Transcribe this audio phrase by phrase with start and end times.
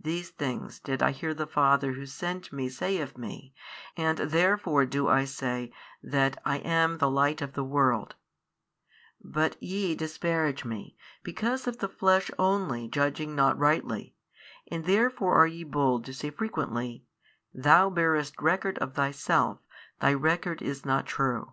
[0.00, 3.54] These things did I hear the Father Who sent Me say of Me,
[3.96, 5.70] and therefore do I say
[6.02, 8.16] that I am the Light of the world,
[9.22, 14.16] but YE disparaged Me, because of the Flesh only judging not rightly,
[14.68, 17.04] and therefore are ye bold to say frequently,
[17.54, 19.58] THOU bearest record of Thyself,
[20.00, 21.52] Thy record is not true.